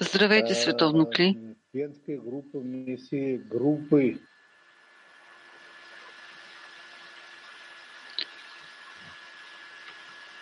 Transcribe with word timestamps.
Здравейте, 0.00 0.54
световно 0.54 1.06
Кли. 1.06 1.38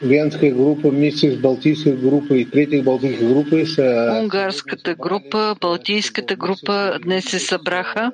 Венская 0.00 0.52
группа 0.52 0.90
вместе 0.90 1.32
с 1.32 1.36
Балтийской 1.36 1.96
группой 1.96 2.42
и 2.42 2.44
третьей 2.44 2.82
Балтийской 2.82 3.28
группой 3.28 3.66
с 3.66 3.78
Унгарската 4.20 4.94
група, 4.94 5.56
Балтийската 5.60 6.36
група 6.36 6.98
днес 7.02 7.24
се 7.24 7.38
събраха, 7.38 8.12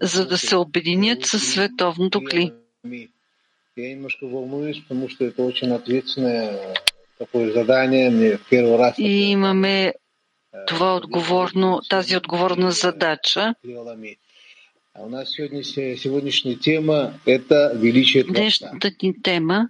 за 0.00 0.26
да 0.26 0.38
се 0.38 0.56
обединят 0.56 1.24
със 1.24 1.52
световното 1.52 2.20
кли. 2.24 2.52
Я 3.76 3.88
немножко 3.88 4.28
волнуюсь, 4.28 4.82
потому 4.82 5.08
что 5.08 5.24
это 5.24 5.42
очень 5.42 5.72
ответственное 5.72 6.74
первый 8.50 8.78
раз... 8.78 8.98
И 8.98 9.30
имаме 9.30 9.92
това 10.66 10.96
отговорно, 10.96 11.80
тази 11.88 12.16
отговорна 12.16 12.70
задача. 12.72 13.54
Днешната 18.28 18.90
ни 19.02 19.22
тема. 19.22 19.68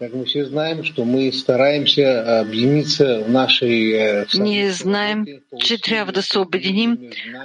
Как 0.00 0.14
мы 0.14 0.24
все 0.24 0.46
знаем, 0.46 0.82
что 0.82 1.04
мы 1.04 1.30
стараемся 1.30 2.40
объединиться 2.40 3.22
в 3.22 3.28
нашей... 3.28 4.26
Ние 4.34 4.72
знаем, 4.72 5.26
че 5.60 5.78
трябва 5.78 6.12
да 6.12 6.22
се 6.22 6.38
обединим 6.38 6.98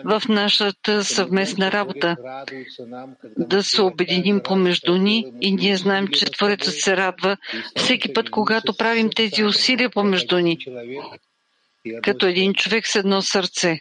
в 0.05 0.21
нашата 0.29 1.03
съвместна 1.03 1.71
работа, 1.71 2.15
да 3.37 3.63
се 3.63 3.81
обединим 3.81 4.41
помежду 4.43 4.97
ни 4.97 5.33
и 5.41 5.51
ние 5.51 5.77
знаем, 5.77 6.07
че 6.07 6.25
Творецът 6.25 6.73
се 6.73 6.97
радва 6.97 7.37
всеки 7.75 8.13
път, 8.13 8.29
когато 8.29 8.77
правим 8.77 9.09
тези 9.09 9.43
усилия 9.43 9.89
помежду 9.89 10.39
ни, 10.39 10.57
като 12.03 12.25
един 12.25 12.53
човек 12.53 12.87
с 12.87 12.95
едно 12.95 13.21
сърце. 13.21 13.79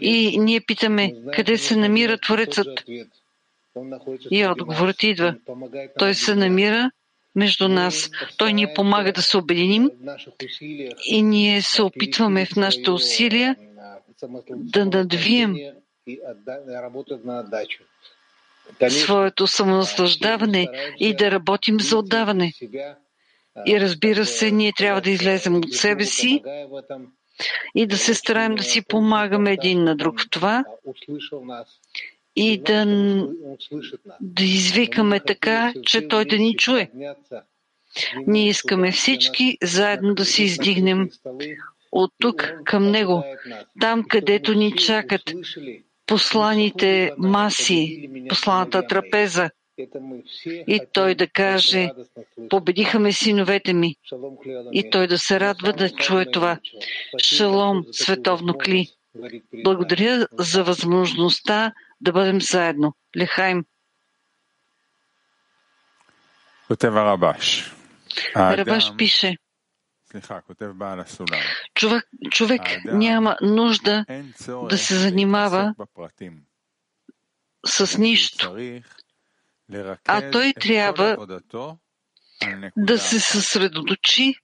И 0.00 0.38
ние 0.38 0.60
питаме, 0.60 1.12
къде 1.32 1.58
се 1.58 1.76
намира 1.76 2.18
Творецът? 2.18 2.84
И 4.30 4.46
отговорът 4.46 5.02
идва. 5.02 5.36
Той 5.98 6.14
се 6.14 6.34
намира 6.34 6.90
между 7.34 7.68
нас. 7.68 8.10
Той 8.36 8.52
ни 8.52 8.66
помага 8.74 9.12
да 9.12 9.22
се 9.22 9.36
обединим 9.36 9.90
и 11.06 11.22
ние 11.22 11.62
се 11.62 11.82
опитваме 11.82 12.46
в 12.46 12.56
нашите 12.56 12.90
усилия 12.90 13.56
да 14.50 14.86
надвием 14.86 15.56
своето 18.88 19.46
самонаслаждаване 19.46 20.68
и 20.98 21.16
да 21.16 21.30
работим 21.30 21.80
за 21.80 21.98
отдаване. 21.98 22.52
И 23.66 23.80
разбира 23.80 24.24
се, 24.24 24.50
ние 24.50 24.72
трябва 24.72 25.00
да 25.00 25.10
излезем 25.10 25.56
от 25.56 25.72
себе 25.72 26.04
си 26.04 26.42
и 27.74 27.86
да 27.86 27.98
се 27.98 28.14
стараем 28.14 28.54
да 28.54 28.62
си 28.62 28.82
помагаме 28.88 29.52
един 29.52 29.84
на 29.84 29.96
друг 29.96 30.20
в 30.20 30.30
това 30.30 30.64
и 32.36 32.58
да, 32.58 32.84
да 34.20 34.44
извикаме 34.44 35.20
така, 35.20 35.72
че 35.82 36.08
той 36.08 36.24
да 36.24 36.38
ни 36.38 36.56
чуе. 36.56 36.90
Ние 38.26 38.48
искаме 38.48 38.92
всички 38.92 39.58
заедно 39.62 40.14
да 40.14 40.24
се 40.24 40.42
издигнем 40.42 41.08
от 41.92 42.12
тук 42.18 42.52
към 42.64 42.90
него, 42.90 43.24
там 43.80 44.04
където 44.08 44.54
ни 44.54 44.76
чакат 44.76 45.22
посланите 46.06 47.12
маси, 47.18 48.10
посланата 48.28 48.86
трапеза. 48.86 49.50
И 50.46 50.80
той 50.92 51.14
да 51.14 51.26
каже, 51.26 51.90
победиха 52.48 52.98
ме 52.98 53.12
синовете 53.12 53.72
ми. 53.72 53.94
И 54.72 54.90
той 54.90 55.06
да 55.06 55.18
се 55.18 55.40
радва 55.40 55.72
да 55.72 55.90
чуе 55.90 56.30
това. 56.30 56.58
Шалом, 57.22 57.84
световно 57.92 58.54
кли. 58.54 58.88
Благодаря 59.64 60.26
за 60.32 60.64
възможността 60.64 61.72
да 62.00 62.12
бъдем 62.12 62.40
заедно. 62.40 62.94
Лехайм. 63.16 63.64
Рабаш 68.36 68.96
пише, 68.96 69.36
човек, 71.74 72.04
човек 72.30 72.62
няма 72.84 73.36
нужда 73.42 74.04
да 74.68 74.78
се 74.78 74.94
занимава 74.94 75.74
с 77.66 77.98
нищо, 77.98 78.56
а 80.06 80.30
той 80.30 80.52
трябва 80.60 81.26
да 82.76 82.98
се 82.98 83.20
съсредоточи 83.20 84.34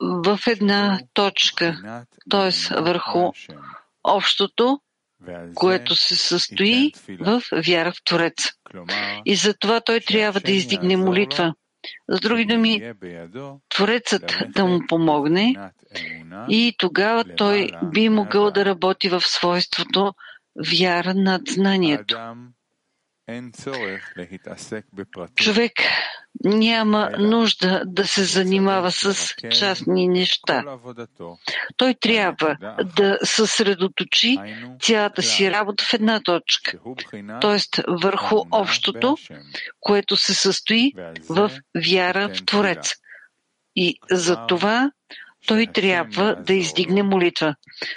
в 0.00 0.38
една 0.46 1.00
точка, 1.14 2.04
т.е. 2.30 2.74
върху 2.80 3.32
общото, 4.04 4.80
което 5.54 5.96
се 5.96 6.16
състои 6.16 6.92
в 7.20 7.42
вяра 7.66 7.92
в 7.92 8.04
Творец. 8.04 8.52
И 9.24 9.36
затова 9.36 9.80
той 9.80 10.00
трябва 10.00 10.40
да 10.40 10.52
издигне 10.52 10.96
молитва. 10.96 11.54
С 12.08 12.20
други 12.20 12.44
думи, 12.44 12.92
Творецът 13.68 14.36
да 14.48 14.64
му 14.64 14.80
помогне 14.88 15.70
и 16.48 16.74
тогава 16.78 17.24
той 17.36 17.70
би 17.82 18.08
могъл 18.08 18.50
да 18.50 18.64
работи 18.64 19.08
в 19.08 19.20
свойството 19.20 20.12
вяра 20.80 21.14
над 21.14 21.42
знанието. 21.48 22.18
Човек 25.34 25.72
няма 26.44 27.10
нужда 27.18 27.82
да 27.86 28.06
се 28.06 28.24
занимава 28.24 28.92
с 28.92 29.34
частни 29.50 30.08
неща. 30.08 30.64
Той 31.76 31.94
трябва 32.00 32.56
да. 32.96 33.18
съсредоточи 33.24 34.36
цялата 34.80 35.22
си 35.22 35.50
работа 35.50 35.84
в 35.84 35.94
една 35.94 36.20
точка, 36.22 36.78
т.е. 37.40 37.82
върху 37.88 38.36
общото, 38.50 39.16
което 39.80 40.16
се 40.16 40.34
състои 40.34 40.92
в 41.28 41.50
вяра 41.90 42.28
в 42.28 42.44
Творец. 42.44 42.94
И 43.76 43.98
за 44.10 44.46
това 44.46 44.90
той 45.46 45.66
трябва 45.74 46.36
да 46.46 46.54
издигне 46.54 47.02
молитва. 47.02 47.54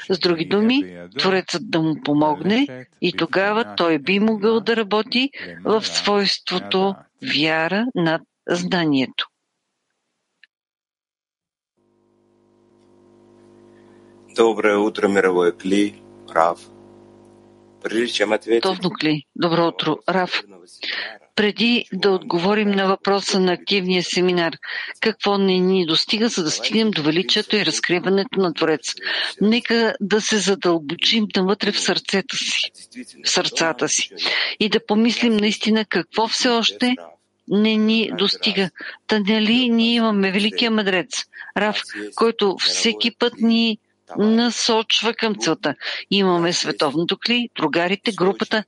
С 0.10 0.20
други 0.20 0.46
думи, 0.46 0.98
Творецът 1.20 1.72
да 1.72 1.82
му 1.82 1.96
помогне 2.06 2.86
и 3.02 3.14
тогава 3.14 3.76
той 3.78 4.00
би 4.00 4.20
могъл 4.20 4.60
да 4.60 4.76
работи 4.76 5.30
в 5.66 5.82
свойството 5.82 6.96
вяра 7.36 7.86
над 7.96 8.22
знанието. 8.50 9.28
Доброе 14.36 14.76
утро, 14.76 15.10
мировой 15.10 15.58
Кли, 15.58 16.02
Рав. 16.36 16.60
Товно 18.62 18.90
Кли, 19.00 19.24
добро 19.36 19.68
утро, 19.68 19.98
Рав. 20.10 20.44
Преди 21.40 21.86
да 21.94 22.12
отговорим 22.12 22.72
на 22.72 22.88
въпроса 22.88 23.40
на 23.40 23.54
активния 23.54 24.04
семинар, 24.04 24.54
какво 25.00 25.38
не 25.38 25.60
ни 25.60 25.86
достига, 25.86 26.30
за 26.30 26.44
да 26.44 26.52
стигнем 26.52 26.92
до 26.92 27.04
величието 27.04 27.56
и 27.56 27.66
разкриването 27.66 28.40
на 28.40 28.54
Творец, 28.54 28.96
нека 29.42 29.96
да 30.02 30.22
се 30.22 30.38
задълбочим 30.38 31.28
навътре 31.36 31.72
в 31.72 31.80
сърцето 31.80 32.38
си, 32.38 32.72
в 33.26 33.30
сърцата 33.30 33.90
си 33.90 34.10
и 34.60 34.70
да 34.70 34.86
помислим 34.86 35.38
наистина 35.38 35.86
какво 35.86 36.28
все 36.28 36.50
още 36.50 36.96
не 37.48 37.76
ни 37.76 38.10
достига. 38.18 38.70
Та 39.08 39.20
нали 39.20 39.70
ние 39.70 39.96
имаме 39.96 40.32
великия 40.32 40.72
мъдрец, 40.72 41.24
Рав, 41.58 41.82
който 42.16 42.56
всеки 42.60 43.12
път 43.12 43.34
ни 43.42 43.78
насочва 44.18 45.14
към 45.14 45.36
целта. 45.36 45.76
Имаме 46.12 46.54
световното 46.54 47.18
кли, 47.18 47.50
другарите, 47.56 48.12
групата. 48.12 48.64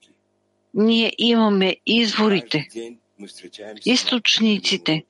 Ние 0.74 1.14
имаме 1.18 1.78
изворите, 1.86 2.68
източниците. 3.86 5.04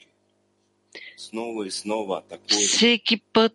Всеки 2.47 3.21
път 3.33 3.53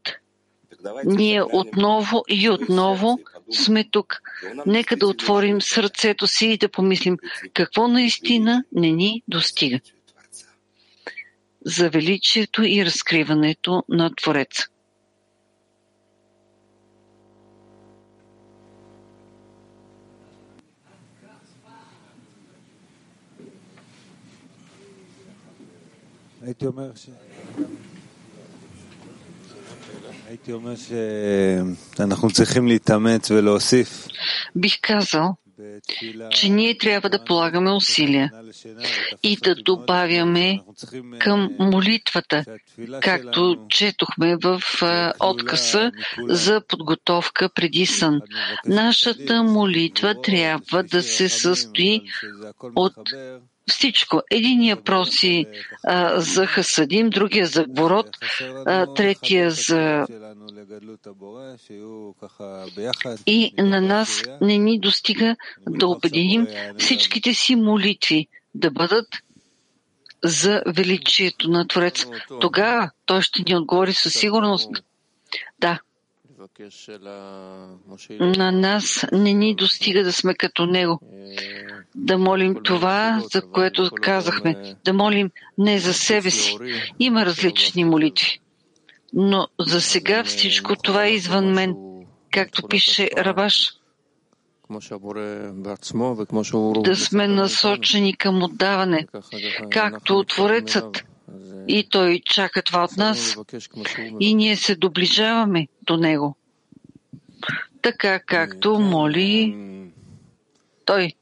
ние 1.05 1.43
отново 1.43 2.25
и 2.29 2.51
отново 2.51 3.19
сме 3.53 3.85
тук. 3.85 4.21
Нека 4.67 4.97
да 4.97 5.07
отворим 5.07 5.63
сърцето 5.63 6.27
си 6.27 6.47
и 6.47 6.57
да 6.57 6.69
помислим 6.69 7.17
какво 7.53 7.89
наистина 7.89 8.65
не 8.73 8.91
ни 8.91 9.23
достига 9.29 9.81
за 11.65 11.91
величието 11.91 12.63
и 12.63 12.85
разкриването 12.85 13.83
на 13.89 14.15
Твореца. 14.15 14.67
הייתי 26.46 26.66
אומר 26.66 26.92
ש... 26.96 27.10
הייתי 30.28 30.54
אומר 30.54 30.74
שאנחנו 31.96 32.32
צריכים 32.32 32.68
להתאמץ 32.68 33.32
ולהוסיף. 33.32 34.08
Бих 34.56 34.76
казал, 34.82 35.36
че 36.32 36.50
ние 36.50 36.78
трябва 36.78 37.10
да 37.10 37.24
полагаме 37.24 37.72
усилия 37.72 38.32
и 39.24 39.38
да 39.44 39.56
добавяме 39.56 40.60
към 41.20 41.50
молитвата, 41.60 42.46
както 43.02 43.58
четохме 43.70 44.38
в 44.44 44.62
откъса 45.20 45.92
за 46.30 46.62
подготовка 46.68 47.50
преди 47.56 47.86
сън. 47.86 48.22
Нашата 48.66 49.44
молитва 49.44 50.22
трябва 50.22 50.84
да 50.84 51.04
се 51.04 51.30
състои 51.30 52.02
от 52.76 52.94
всичко. 53.71 54.23
Единия 54.31 54.83
проси 54.83 55.47
а, 55.85 56.21
за 56.21 56.47
Хасадим, 56.47 57.11
другия 57.11 57.47
за 57.47 57.65
Гворот, 57.65 58.07
третия 58.97 59.51
за... 59.51 60.07
И 63.27 63.55
на 63.59 63.81
нас 63.81 64.23
не 64.41 64.59
ни 64.59 64.81
достига 64.81 65.37
да 65.69 65.87
обединим 65.87 66.47
всичките 66.79 67.35
си 67.35 67.57
молитви, 67.57 68.27
да 68.55 68.71
бъдат 68.71 69.07
за 70.25 70.63
величието 70.67 71.51
на 71.51 71.67
Творец. 71.69 72.07
Тогава 72.41 72.91
той 73.07 73.23
ще 73.23 73.43
ни 73.49 73.57
отговори 73.57 73.93
със 73.93 74.13
сигурност. 74.13 74.71
Да, 75.61 75.81
на 78.21 78.53
нас 78.53 79.07
не 79.13 79.33
ни 79.33 79.55
достига 79.55 80.05
да 80.05 80.13
сме 80.13 80.35
като 80.35 80.67
Него. 80.67 81.01
Да 81.97 82.19
молим 82.19 82.57
това, 82.65 83.23
за 83.33 83.43
което 83.43 83.91
казахме. 84.03 84.77
Да 84.85 84.93
молим 84.93 85.31
не 85.59 85.79
за 85.79 85.95
себе 85.95 86.31
си. 86.31 86.57
Има 86.99 87.27
различни 87.27 87.85
молитви. 87.85 88.41
Но 89.13 89.49
за 89.61 89.81
сега 89.81 90.25
всичко 90.25 90.77
това 90.77 91.05
е 91.05 91.11
извън 91.11 91.53
мен, 91.53 91.75
както 92.31 92.69
пише 92.69 93.11
Рабаш. 93.17 93.73
Да 96.83 96.97
сме 96.97 97.29
насочени 97.29 98.17
към 98.17 98.43
отдаване, 98.43 99.07
както 99.71 100.25
Творецът. 100.25 101.05
И 101.69 101.89
той 101.91 102.21
чака 102.25 102.63
това 102.63 102.85
от 102.85 102.97
нас. 102.97 103.37
И 104.21 104.35
ние 104.35 104.57
се 104.57 104.77
доближаваме 104.77 105.69
до 105.83 105.97
него. 105.97 106.37
Така 107.83 108.19
както 108.19 108.79
моли 108.79 109.57
той. 110.85 111.13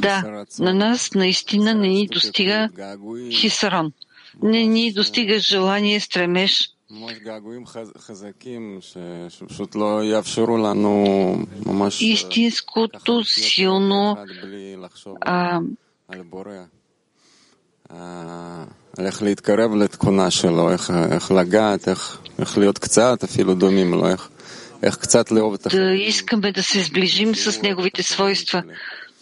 Да, 0.00 0.46
на 0.58 0.72
нас 0.72 1.14
наистина 1.14 1.74
не 1.74 1.88
ни 1.88 2.08
достига 2.08 2.68
хисарон. 3.30 3.92
Не 4.42 4.66
ни 4.66 4.92
достига 4.92 5.38
желание, 5.38 6.00
стремеж. 6.00 6.72
Истинското 12.00 13.24
силно 13.24 14.16
а, 17.90 18.64
איך 18.98 19.22
להתקרב 19.22 19.74
לתכונה 19.74 20.30
שלו, 20.30 20.70
איך, 20.70 20.90
איך 21.10 21.30
לגעת, 21.30 21.88
איך, 21.88 22.20
איך 22.38 22.58
להיות 22.58 22.78
קצת 22.78 23.24
אפילו 23.24 23.54
דומים 23.54 23.94
לו, 23.94 24.08
איך, 24.08 24.28
איך 24.82 24.96
קצת 24.96 25.30
לאהוב 25.30 25.54
את 25.54 25.66
Да 25.70 25.94
искаме 25.94 26.52
да 26.52 26.62
се 26.62 26.82
сближим 26.82 27.34
с 27.34 27.62
неговите 27.62 28.02
свойства, 28.02 28.62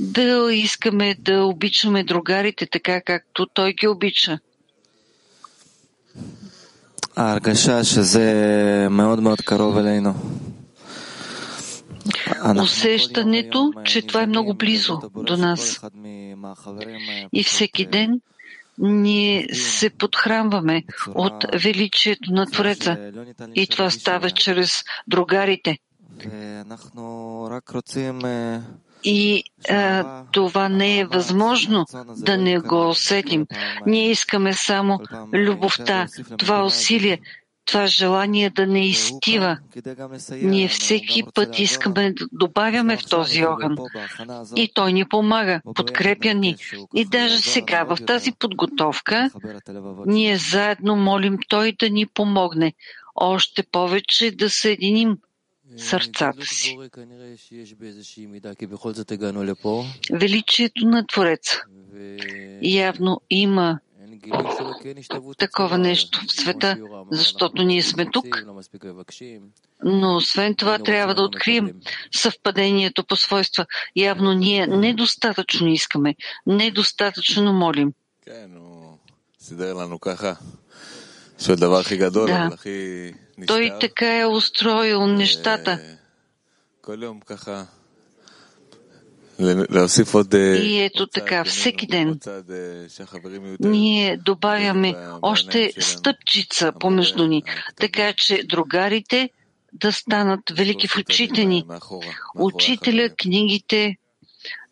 да 0.01 0.53
искаме 0.53 1.15
да 1.19 1.45
обичаме 1.45 2.05
другарите 2.05 2.67
така, 2.67 3.01
както 3.01 3.47
той 3.47 3.73
ги 3.73 3.89
обича. 3.89 4.39
ההרגשה 7.17 7.85
שזה 7.85 8.27
מאוד 8.91 9.21
מאוד 9.21 9.41
קרוב 9.41 9.79
אלינו. 9.79 10.15
Усещането, 12.63 13.73
че 13.85 14.03
това 14.07 14.23
е 14.23 14.27
много 14.27 14.55
близо 14.55 15.01
до 15.17 15.37
нас. 15.37 15.81
И 17.33 17.45
всеки 17.45 17.87
ден 17.87 18.21
ние 18.80 19.48
се 19.54 19.90
подхранваме 19.90 20.84
от 21.16 21.46
величието 21.64 22.32
на 22.32 22.46
Твореца. 22.46 23.12
И 23.56 23.68
това 23.68 23.90
става 23.90 24.32
чрез 24.32 24.84
другарите. 25.08 25.78
И 29.04 29.44
а, 29.70 30.24
това 30.32 30.70
не 30.70 31.00
е 31.00 31.06
възможно 31.06 31.86
да 32.18 32.38
не 32.38 32.60
го 32.60 32.90
усетим. 32.90 33.46
Ние 33.86 34.12
искаме 34.12 34.54
само 34.54 35.00
любовта, 35.34 36.08
това 36.38 36.66
усилие, 36.66 37.20
това 37.70 37.88
желание 37.88 38.50
да 38.50 38.68
не 38.68 38.88
изтива. 38.88 39.58
Ние 40.32 40.68
всеки 40.68 41.24
път 41.34 41.60
искаме 41.60 42.14
да 42.14 42.26
добавяме 42.32 42.98
в 42.98 43.10
този 43.10 43.46
огън. 43.46 43.78
И 44.56 44.72
той 44.74 44.94
ни 44.94 45.06
помага, 45.06 45.62
подкрепя 45.76 46.34
ни. 46.34 46.56
И 46.96 47.06
даже 47.06 47.40
сега, 47.40 47.84
в 47.84 47.98
тази 48.08 48.32
подготовка, 48.32 49.30
ние 50.06 50.38
заедно 50.38 50.96
молим 50.96 51.38
той 51.50 51.76
да 51.80 51.90
ни 51.90 52.06
помогне. 52.06 52.74
Още 53.16 53.64
повече 53.64 54.32
да 54.32 54.50
съединим 54.50 55.18
сърцата 55.78 56.46
си. 56.46 56.78
Величието 60.12 60.86
на 60.86 61.08
Твореца 61.08 61.62
явно 62.62 63.22
има 63.30 63.80
такова 65.38 65.78
нещо 65.78 66.20
в 66.28 66.32
света, 66.32 66.78
защото 67.12 67.64
ние 67.64 67.84
сме 67.84 68.06
тук. 68.12 68.26
Но 69.84 70.16
освен 70.16 70.56
това 70.56 70.80
трябва 70.80 71.16
да 71.16 71.24
открием 71.24 71.72
съвпадението 72.16 73.04
по 73.04 73.16
свойства. 73.16 73.66
Явно 73.96 74.34
ние 74.34 74.68
недостатъчно 74.68 75.68
искаме, 75.68 76.16
недостатъчно 76.48 77.54
молим. 77.54 77.94
Да. 82.26 82.58
Той 83.48 83.72
така 83.82 84.20
е 84.20 84.26
устроил 84.26 85.08
нещата. 85.08 85.80
И 90.64 90.82
ето 90.82 91.08
така, 91.08 91.44
всеки 91.44 91.88
ден 91.88 92.20
ние 93.60 94.18
добавяме 94.18 94.96
още 95.22 95.74
стъпчица 95.80 96.72
помежду 96.80 97.28
ни, 97.28 97.44
така 97.76 98.14
че 98.18 98.44
другарите 98.44 99.30
да 99.74 99.92
станат 99.92 100.40
велики 100.54 100.88
в 100.88 100.98
очите 100.98 101.46
ни. 101.46 101.64
Учителя, 102.36 103.10
книгите, 103.10 103.98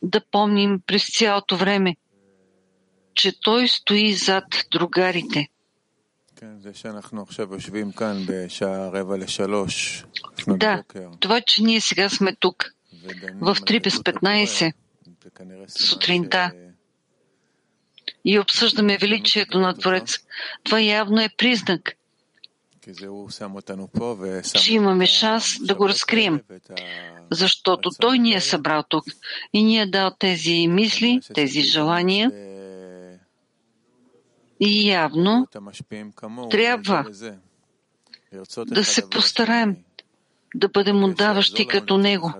да 0.01 0.21
помним 0.31 0.81
през 0.87 1.17
цялото 1.17 1.57
време, 1.57 1.95
че 3.13 3.33
той 3.41 3.67
стои 3.67 4.13
зад 4.13 4.43
другарите. 4.71 5.47
Да, 10.47 10.83
това, 11.19 11.41
че 11.47 11.63
ние 11.63 11.81
сега 11.81 12.09
сме 12.09 12.35
тук 12.39 12.65
в 13.41 13.55
3 13.55 13.83
без 13.83 13.95
15 13.95 14.73
сутринта. 15.67 16.51
И 18.25 18.39
обсъждаме 18.39 18.97
величието 18.97 19.59
на 19.59 19.73
Творец. 19.73 20.19
Това 20.63 20.79
явно 20.79 21.21
е 21.21 21.29
признак, 21.37 21.97
че 24.53 24.73
имаме 24.73 25.05
шанс 25.05 25.45
да 25.61 25.75
го 25.75 25.89
разкрием, 25.89 26.41
защото 27.31 27.89
Той 27.99 28.19
ни 28.19 28.33
е 28.33 28.41
събрал 28.41 28.83
тук 28.89 29.05
и 29.53 29.63
ни 29.63 29.79
е 29.79 29.85
дал 29.85 30.11
тези 30.19 30.67
мисли, 30.67 31.21
тези 31.33 31.61
желания. 31.61 32.31
И 34.59 34.89
явно 34.89 35.47
трябва 36.49 37.05
да 38.67 38.85
се 38.85 39.09
постараем 39.09 39.77
да 40.55 40.69
бъдем 40.69 41.03
отдаващи 41.03 41.67
като 41.67 41.97
Него, 41.97 42.33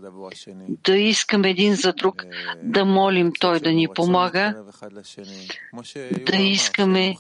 да 0.83 0.97
искаме 0.97 1.49
един 1.49 1.75
за 1.75 1.93
друг, 1.93 2.25
да 2.63 2.85
молим 2.85 3.31
Той 3.39 3.59
да 3.59 3.71
ни 3.71 3.87
помага, 3.95 4.55
да 6.25 6.37
искаме 6.37 7.15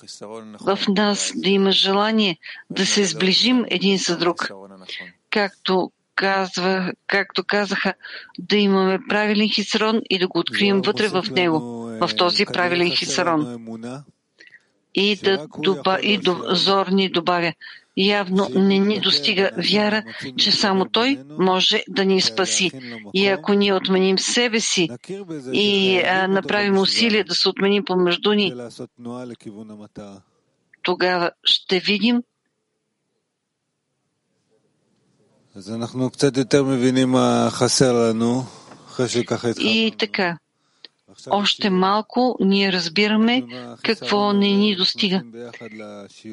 в 0.61 0.79
нас 0.87 1.33
да 1.35 1.49
има 1.49 1.71
желание 1.71 2.37
да 2.69 2.85
се 2.85 3.05
сближим 3.05 3.65
един 3.67 3.97
за 3.97 4.17
друг, 4.17 4.49
както 5.29 5.91
казва, 6.17 6.93
както 7.07 7.43
казаха, 7.43 7.93
да 8.39 8.55
имаме 8.55 8.99
правилен 9.09 9.49
хисарон 9.49 10.01
и 10.09 10.19
да 10.19 10.27
го 10.27 10.39
открием 10.39 10.81
вътре 10.81 11.07
в 11.07 11.25
него, 11.31 11.59
в 12.01 12.09
този 12.17 12.45
правилен 12.45 12.91
хисарон. 12.91 13.65
И 14.95 15.15
да 15.15 15.47
доба, 15.57 15.99
и 16.01 16.17
до, 16.17 16.43
Зор 16.49 16.87
ни 16.87 17.09
добавя, 17.09 17.53
явно 17.97 18.49
не 18.55 18.79
ни 18.79 18.99
достига 18.99 19.51
вяра, 19.73 20.03
че 20.37 20.51
само 20.51 20.85
Той 20.85 21.19
може 21.39 21.83
да 21.89 22.05
ни 22.05 22.21
спаси. 22.21 22.71
И 23.13 23.27
ако 23.27 23.53
ние 23.53 23.73
отменим 23.73 24.19
себе 24.19 24.59
си 24.59 24.89
и 25.53 25.99
а, 25.99 26.27
направим 26.27 26.77
усилия 26.77 27.25
да 27.25 27.35
се 27.35 27.49
отменим 27.49 27.85
помежду 27.85 28.33
ни, 28.33 28.53
тогава 30.83 31.31
ще 31.43 31.79
видим, 31.79 32.21
И 39.61 39.91
така, 39.99 40.37
още 41.29 41.69
малко 41.69 42.37
ние 42.39 42.71
разбираме 42.71 43.43
какво 43.83 44.33
не 44.33 44.47
ни 44.47 44.75
достига. 44.75 45.23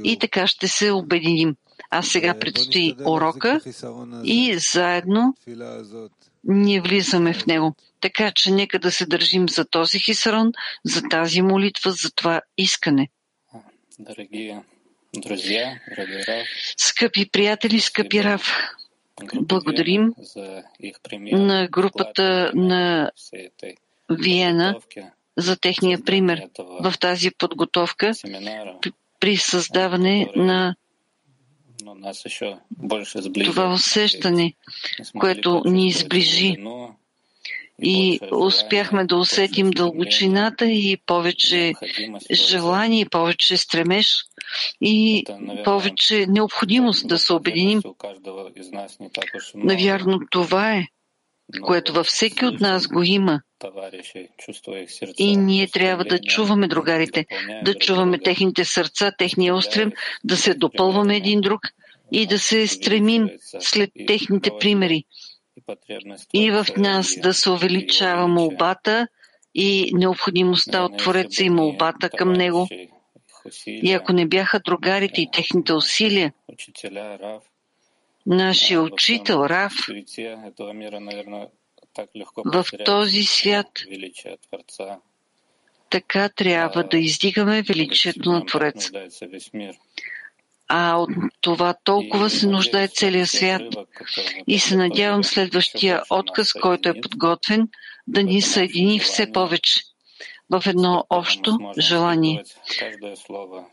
И 0.05 0.19
така 0.19 0.47
ще 0.47 0.69
се 0.69 0.91
обединим. 0.91 1.57
А 1.91 2.03
сега 2.03 2.39
предстои 2.39 2.95
урока 3.07 3.61
и 4.25 4.59
заедно 4.59 5.35
ние 6.45 6.81
влизаме 6.81 7.35
в 7.35 7.47
него. 7.47 7.75
Така 8.01 8.33
че 8.35 8.51
нека 8.51 8.79
да 8.79 8.93
се 8.93 9.07
държим 9.07 9.49
за 9.49 9.65
този 9.65 9.99
хисарон, 9.99 10.53
за 10.85 11.03
тази 11.03 11.43
молитва, 11.43 11.93
за 11.93 12.11
това 12.11 12.41
искане. 12.59 13.09
Скъпи 16.77 17.31
приятели, 17.31 17.81
скъпи 17.81 18.25
Рав, 18.25 18.53
благодарим 19.35 20.15
на 21.33 21.69
групата 21.69 22.53
на 22.55 23.11
Виена 24.11 24.81
за 25.37 25.57
техния 25.57 26.05
пример. 26.05 26.49
в 26.59 26.95
тази 27.01 27.31
подготовка 27.31 28.13
при 29.21 29.37
създаване 29.37 30.31
на 30.37 30.75
това 33.45 33.73
усещане, 33.73 34.55
което 35.19 35.63
ни 35.65 35.89
изближи 35.89 36.57
и 37.83 38.21
успяхме 38.33 39.05
да 39.05 39.17
усетим 39.17 39.71
дълбочината 39.71 40.67
и 40.67 40.97
повече 41.07 41.73
желание, 42.33 43.01
и 43.01 43.09
повече 43.09 43.57
стремеж 43.57 44.25
и 44.81 45.25
повече 45.65 46.27
необходимост 46.29 47.09
да 47.09 47.19
се 47.19 47.33
обединим. 47.33 47.83
Навярно 49.55 50.21
това 50.31 50.73
е, 50.73 50.87
което 51.63 51.93
във 51.93 52.07
всеки 52.07 52.47
от 52.47 52.61
нас 52.61 52.87
го 52.87 53.03
има. 53.03 53.41
И 55.19 55.37
ние 55.37 55.67
трябва 55.67 56.05
да 56.05 56.19
чуваме 56.19 56.69
другарите, 56.69 57.27
да 57.63 57.75
чуваме 57.75 58.19
техните 58.19 58.65
сърца, 58.65 59.13
техния 59.19 59.55
устрем, 59.55 59.93
да 60.25 60.37
се 60.37 60.55
допълваме 60.55 61.17
един 61.17 61.41
друг 61.41 61.61
и 62.13 62.27
да 62.27 62.39
се 62.39 62.67
стремим 62.67 63.31
след 63.61 63.91
техните 64.07 64.51
примери. 64.61 65.05
И 66.35 66.51
в 66.51 66.67
нас 66.77 67.15
да 67.23 67.35
се 67.35 67.51
увеличава 67.51 68.29
молбата 68.29 69.09
и 69.55 69.91
необходимостта 69.95 70.85
от 70.85 70.99
Твореца 70.99 71.45
и 71.45 71.51
молбата 71.51 72.11
към 72.11 72.33
Него. 72.33 72.69
И 73.67 73.93
ако 73.93 74.13
не 74.13 74.27
бяха 74.27 74.61
другарите 74.61 75.21
и 75.21 75.31
техните 75.31 75.73
усилия, 75.73 76.33
нашия 78.27 78.83
учител 78.83 79.47
Рав 79.47 79.73
в 82.45 82.67
този 82.85 83.23
свят 83.23 83.69
така 85.95 86.29
трябва 86.29 86.85
да 86.85 86.99
издигаме 86.99 87.63
величието 87.63 88.33
на 88.33 88.47
Твореца. 88.47 88.91
А 90.69 90.97
от 90.97 91.11
това 91.41 91.75
толкова 91.85 92.31
се 92.31 92.47
нуждае 92.47 92.89
целият 92.89 93.29
свят. 93.29 93.63
И 94.47 94.59
се 94.59 94.77
надявам 94.77 95.25
следващия 95.25 96.03
отказ, 96.11 96.53
който 96.53 96.89
е 96.89 97.01
подготвен, 97.01 97.69
да 98.07 98.23
ни 98.23 98.43
съедини 98.43 99.01
все 99.01 99.33
повече 99.33 99.81
в 100.51 100.63
едно 100.67 101.05
общо 101.11 101.59
желание, 101.79 102.43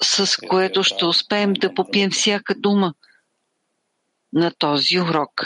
с 0.02 0.38
което 0.50 0.84
ще 0.84 1.06
успеем 1.06 1.54
да 1.54 1.74
попием 1.74 2.12
всяка 2.12 2.56
дума 2.56 2.94
на 4.34 4.52
този 4.52 5.00
урок. 5.00 5.46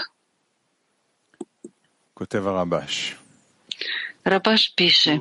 Рабаш. 4.28 4.74
Пише, 4.76 5.20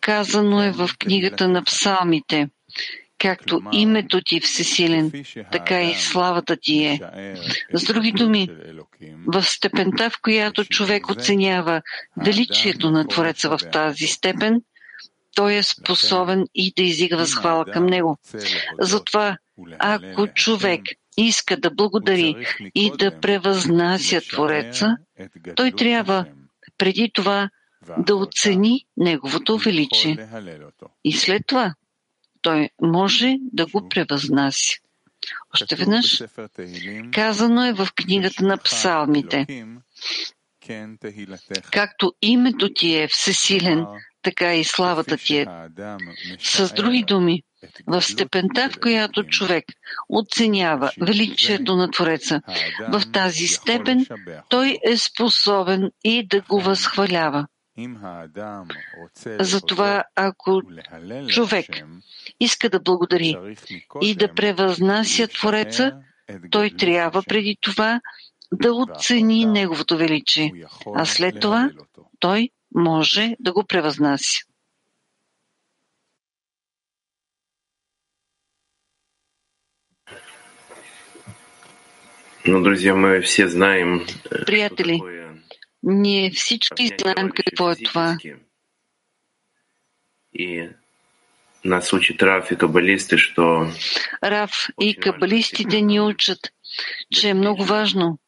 казано 0.00 0.62
е 0.62 0.72
в 0.72 0.90
книгата 0.98 1.48
на 1.48 1.64
псалмите, 1.64 2.48
както 3.18 3.60
името 3.72 4.20
ти 4.24 4.36
е 4.36 4.40
всесилен, 4.40 5.24
така 5.52 5.82
и 5.82 5.94
славата 5.94 6.56
ти 6.56 6.84
е. 6.84 7.00
С 7.74 7.84
други 7.84 8.12
думи, 8.12 8.48
в 9.26 9.42
степента, 9.42 10.10
в 10.10 10.20
която 10.22 10.64
човек 10.64 11.10
оценява 11.10 11.82
величието 12.16 12.90
на 12.90 13.08
Твореца 13.08 13.48
в 13.48 13.58
тази 13.72 14.06
степен, 14.06 14.62
той 15.34 15.54
е 15.54 15.62
способен 15.62 16.44
и 16.54 16.72
да 16.76 16.82
изига 16.82 17.16
възхвала 17.16 17.64
към 17.64 17.86
него. 17.86 18.18
Затова, 18.80 19.36
ако 19.78 20.26
човек 20.26 20.80
иска 21.16 21.56
да 21.56 21.70
благодари 21.70 22.46
и 22.74 22.92
да 22.98 23.20
превъзнася 23.20 24.20
Твореца, 24.20 24.96
той 25.56 25.72
трябва 25.72 26.26
преди 26.78 27.10
това 27.14 27.50
да 27.98 28.16
оцени 28.16 28.86
Неговото 28.96 29.58
величие. 29.58 30.28
И 31.04 31.12
след 31.12 31.42
това 31.46 31.74
той 32.42 32.68
може 32.82 33.36
да 33.52 33.66
го 33.66 33.88
превъзнася. 33.88 34.74
Още 35.54 35.76
веднъж 35.76 36.22
казано 37.12 37.66
е 37.66 37.72
в 37.72 37.88
книгата 37.96 38.44
на 38.44 38.58
псалмите. 38.58 39.46
Както 41.72 42.12
името 42.22 42.74
ти 42.74 42.94
е 42.94 43.08
всесилен, 43.08 43.86
така 44.22 44.54
и 44.54 44.64
славата 44.64 45.16
ти 45.16 45.36
е. 45.36 45.46
С 46.38 46.74
други 46.74 47.04
думи, 47.06 47.42
в 47.86 48.02
степента, 48.02 48.70
в 48.70 48.80
която 48.80 49.24
човек 49.24 49.64
оценява 50.08 50.90
величието 51.00 51.76
на 51.76 51.90
Твореца, 51.90 52.40
в 52.88 53.02
тази 53.12 53.46
степен 53.46 54.06
той 54.48 54.78
е 54.90 54.96
способен 54.96 55.90
и 56.04 56.26
да 56.26 56.40
го 56.40 56.60
възхвалява. 56.60 57.46
Затова, 59.40 60.04
ако 60.16 60.62
човек 61.28 61.66
иска 62.40 62.70
да 62.70 62.80
благодари 62.80 63.36
и 64.02 64.14
да 64.14 64.34
превъзнася 64.34 65.28
Твореца, 65.28 65.92
той 66.50 66.70
трябва 66.70 67.22
преди 67.22 67.56
това 67.60 68.00
да 68.52 68.72
оцени 68.72 69.44
Неговото 69.44 69.96
величие, 69.96 70.52
а 70.94 71.04
след 71.04 71.40
това 71.40 71.70
той 72.18 72.48
може 72.74 73.36
да 73.40 73.52
го 73.52 73.64
превъзнася. 73.64 74.40
Но, 82.46 82.60
друзья, 82.60 82.94
мы 82.94 83.20
все 83.22 83.48
знаем, 83.48 84.06
э, 84.30 84.44
Приятели, 84.44 85.00
ние 85.82 86.30
всички 86.30 86.90
знаем 86.98 87.30
какво 87.30 87.70
е 87.70 87.76
това. 87.76 88.18
И 90.34 90.68
нас 91.64 91.92
учат 91.92 92.22
Раф 92.22 92.50
и 92.50 92.56
кабалисты, 92.56 93.16
что... 93.16 93.72
Раф 94.22 94.68
и 94.80 94.94
кабалистите 94.94 95.80
ни 95.80 96.00
учат, 96.00 96.38
че 97.12 97.28
е 97.28 97.34
много 97.34 97.64
важно. 97.64 98.18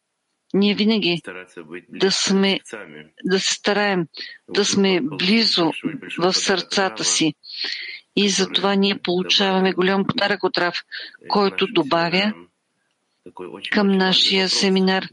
Ние 0.54 0.74
винаги 0.74 1.22
да 1.88 2.10
сме, 2.10 2.60
да 3.24 3.40
се 3.40 3.52
стараем 3.54 4.06
да 4.48 4.64
сме 4.64 5.00
близо 5.02 5.72
в 6.18 6.32
сърцата 6.32 7.04
си. 7.04 7.34
И 8.16 8.28
затова 8.28 8.74
ние 8.74 8.98
получаваме 8.98 9.72
голям 9.72 10.04
подарък 10.06 10.44
от 10.44 10.58
Рав, 10.58 10.74
който 11.28 11.66
добавя 11.66 12.32
към 13.70 13.88
нашия 13.88 14.48
семинар 14.48 15.04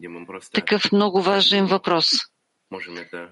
такъв 0.53 0.91
много 0.91 1.22
важен 1.22 1.65
въпрос. 1.65 2.10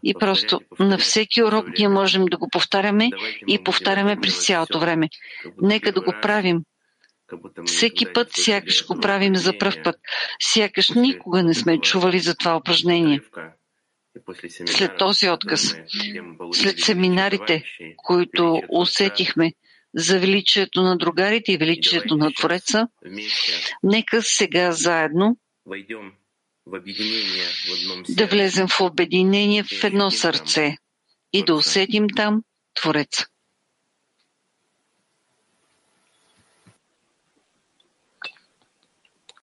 И 0.04 0.14
просто 0.20 0.60
на 0.80 0.98
всеки 0.98 1.44
урок 1.44 1.66
ние 1.78 1.90
можем 1.90 2.26
да 2.26 2.38
го 2.38 2.50
повтаряме 2.50 3.10
и 3.48 3.64
повтаряме 3.64 4.20
през 4.22 4.46
цялото 4.46 4.80
време. 4.80 5.10
Нека 5.62 5.92
да 5.92 6.02
го 6.02 6.14
правим. 6.22 6.60
Всеки 7.66 8.06
път 8.14 8.28
сякаш 8.32 8.88
го 8.88 9.00
правим 9.00 9.36
за 9.36 9.58
пръв 9.58 9.76
път. 9.84 9.96
Сякаш 10.42 10.90
никога 10.90 11.44
не 11.44 11.54
сме 11.54 11.82
чували 11.82 12.20
за 12.20 12.36
това 12.36 12.58
упражнение. 12.58 13.22
След 14.66 14.98
този 14.98 15.30
отказ, 15.30 15.76
след 16.54 16.80
семинарите, 16.80 17.64
които 17.98 18.62
усетихме 18.70 19.54
за 19.96 20.20
величието 20.20 20.82
на 20.82 20.98
другарите 20.98 21.52
и 21.52 21.58
величието 21.58 22.18
на 22.18 22.32
Твореца, 22.34 22.88
нека 23.84 24.22
сега 24.22 24.72
заедно 24.72 25.38
да 28.10 28.28
влезем 28.28 28.68
в 28.68 28.82
обединение 28.82 29.64
в 29.64 29.84
едно 29.84 30.12
сърце 30.12 30.76
и 31.34 31.44
да 31.44 31.56
усетим 31.56 32.08
там 32.16 32.44
Твореца. 32.74 33.26